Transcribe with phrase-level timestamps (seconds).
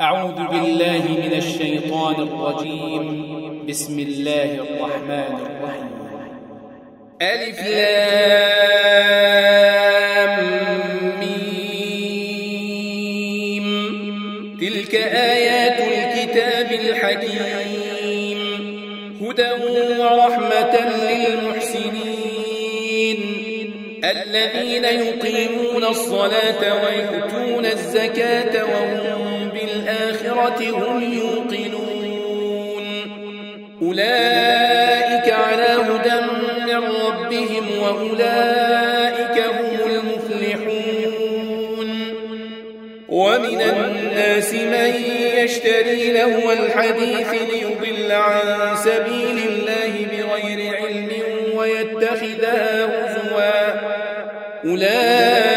[0.00, 3.06] أعوذ بالله من الشيطان الرجيم.
[3.68, 5.90] بسم الله الرحمن الرحيم.
[7.22, 8.04] ألف لام
[11.20, 11.38] ميم.
[14.60, 14.94] تلك
[15.34, 18.38] آيات الكتاب الحكيم.
[19.22, 19.52] هدى
[19.98, 20.74] ورحمة
[21.10, 22.18] للمحسنين.
[24.04, 29.37] الذين يقيمون الصلاة ويؤتون الزكاة وهم
[29.88, 32.86] بالآخرة هم يوقنون.
[33.82, 36.20] أولئك على هدى
[36.66, 41.18] من ربهم وأولئك هم المفلحون.
[43.08, 44.94] ومن الناس من
[45.36, 51.10] يشتري له الحديث ليضل عن سبيل الله بغير علم
[51.54, 53.98] ويتخذها هزوا.
[54.64, 55.47] أولئك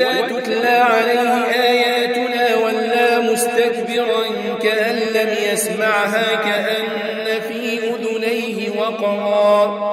[0.00, 4.24] وإذا تتلى عليه آياتنا ولا مستكبرا
[4.62, 9.86] كأن لم يسمعها كأن في أذنيه وقرا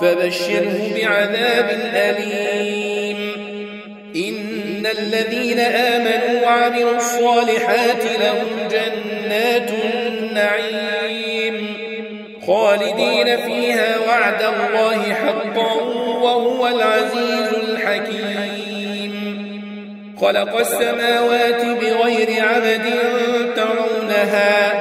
[0.00, 3.44] فبشره بعذاب أليم.
[4.16, 11.74] إن الذين آمنوا وعملوا الصالحات لهم جنات النعيم
[12.46, 15.72] خالدين فيها وعد الله حقا
[16.22, 18.53] وهو العزيز الحكيم.
[20.24, 22.86] خلق السماوات بغير عمد
[23.56, 24.72] ترونها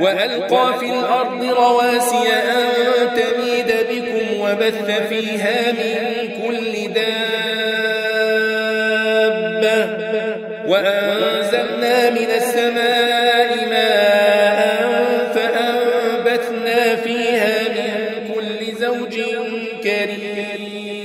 [0.00, 2.64] وألقى في الأرض رواسي أن
[3.16, 5.98] تميد بكم وبث فيها من
[6.42, 7.24] كل دابة
[10.66, 17.92] وأنزلنا من السماء ماء فأنبتنا فيها من
[18.34, 19.14] كل زوج
[19.82, 21.03] كريم.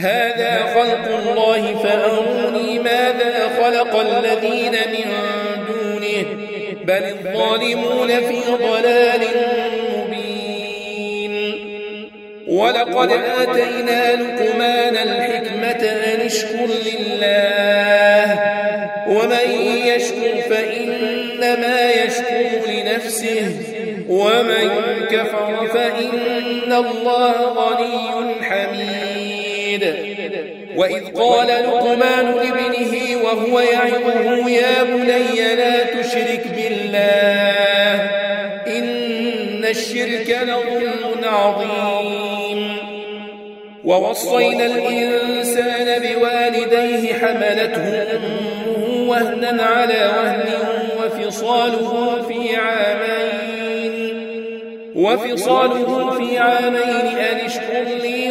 [0.00, 5.06] هذا خلق الله فأروني ماذا خلق الذين من
[5.68, 6.24] دونه
[6.84, 9.22] بل الظالمون في ضلال
[9.96, 11.34] مبين.
[12.48, 18.26] ولقد آتينا لقمان الحكمة أن اشكر لله.
[19.08, 19.48] ومن
[19.86, 23.50] يشكر فإنما يشكر لنفسه.
[24.08, 24.68] ومن
[25.10, 29.19] كفر فإن الله غني حميد.
[30.76, 38.10] وإذ قال لقمان لابنه وهو يعظه يا بني لا تشرك بالله
[38.66, 42.76] إن الشرك لظلم عظيم.
[43.84, 50.48] ووصينا الإنسان بوالديه حملته أمه وهنا على وهن
[50.98, 53.50] وفصاله في عامين.
[54.94, 58.30] وفصاله في عامين أن اشكر لي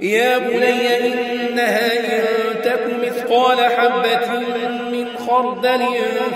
[0.00, 4.38] يا بني إنها إن تك مثقال حبة
[4.92, 5.84] من خردل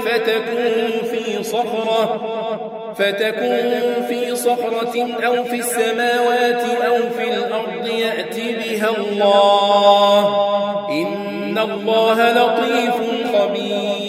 [0.05, 2.37] فتكون في صخرة
[2.99, 10.25] فتكون في صخرة أو في السماوات أو في الأرض يأتي بها الله.
[10.91, 12.95] إن الله لطيف
[13.35, 14.01] خبير.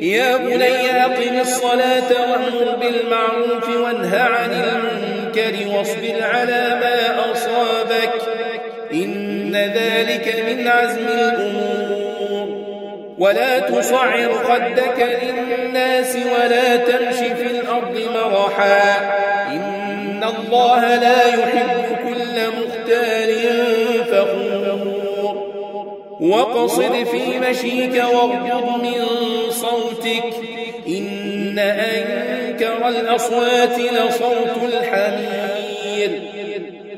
[0.00, 7.11] يا بني أقم الصلاة وأمر بالمعروف وانه عن المنكر واصبر على ما
[8.92, 12.62] إن ذلك من عزم الأمور.
[13.18, 18.82] ولا تصعر خدك للناس ولا تمش في الأرض مرحا.
[19.46, 23.34] إن الله لا يحب كل مختال
[24.04, 25.52] فخور.
[26.20, 29.04] وقصد في مشيك واغضض من
[29.50, 30.24] صوتك.
[30.88, 36.10] إن أنكر الأصوات لصوت الحمير.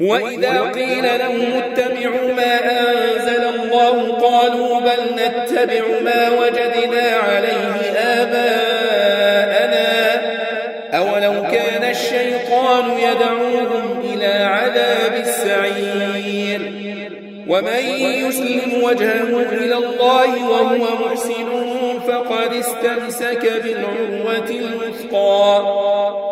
[0.00, 2.54] وإذا قيل لهم اتبعوا ما
[2.90, 9.84] أنزل الله قالوا بل نتبع ما وجدنا عليه آباءنا.
[10.94, 16.60] أولو كان الشيطان يدعوهم إلى عذاب السعير.
[17.48, 21.48] ومن يسلم وجهه إلى الله وهو محسن
[22.08, 25.62] فقد استمسك بالعروة الوثقى.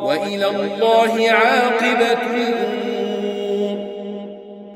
[0.03, 2.92] وإلى الله عاقبة الأمور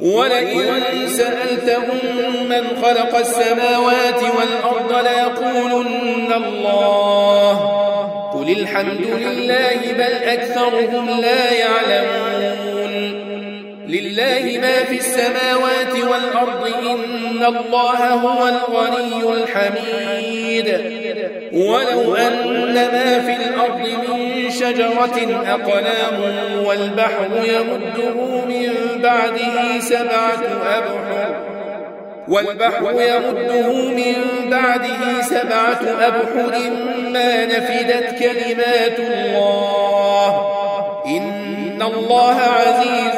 [0.00, 1.98] ولئن سألتهم
[2.48, 7.54] من خلق السماوات والأرض ليقولن الله.
[8.34, 12.67] قل الحمد لله بل أكثرهم لا يعلمون.
[13.88, 20.68] لله ما في السماوات والأرض إن الله هو الغني الحميد.
[21.52, 26.16] ولو أن ما في الأرض من شجرة أقلام
[26.66, 31.36] والبحر يمده من بعده سبعة أبحر
[32.28, 34.14] والبحر يمده من
[34.50, 36.70] بعده سبعة أبحر
[37.12, 40.58] ما نفدت كلمات الله.
[41.06, 43.17] إن الله عزيز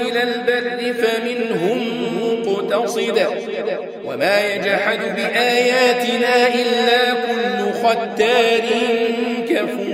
[0.11, 1.79] إلى البر فمنهم
[2.45, 3.27] مقتصد
[4.05, 8.65] وما يجحد بآياتنا إلا كل ختار
[9.49, 9.91] كفور.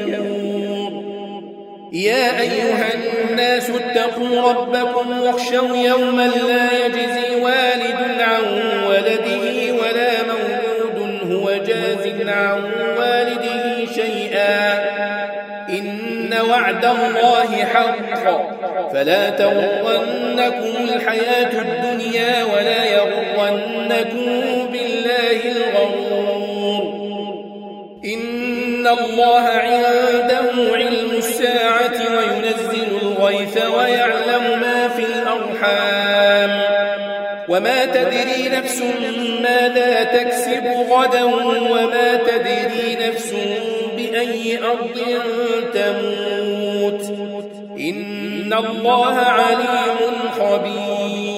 [1.94, 2.90] يا أيها
[3.30, 8.44] الناس اتقوا ربكم واخشوا يوما لا يجزي والد عن
[8.90, 12.64] ولده ولا مولود هو جاز عن
[12.98, 14.97] والده شيئا.
[16.50, 17.98] وعد الله حق.
[18.94, 26.84] فلا تغرنكم الحياة الدنيا ولا يغرنكم بالله الغرور.
[28.06, 36.62] إن الله عنده علم الساعة وينزل الغيث ويعلم ما في الأرحام.
[37.50, 38.84] وما تدري نفس
[39.42, 43.34] ماذا تكسب غدا وما تدري نفس
[44.18, 45.00] بأي أرض
[45.74, 47.02] تموت.
[47.80, 51.37] إن الله عليم خبير.